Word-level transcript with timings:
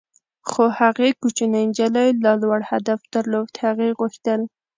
خو 0.49 0.63
هغې 0.79 1.09
کوچنۍ 1.21 1.63
نجلۍ 1.69 2.09
لا 2.23 2.33
لوړ 2.41 2.59
هدف 2.71 2.99
درلود- 3.13 3.49
هغې 3.63 3.89
غوښتل. 3.99 4.41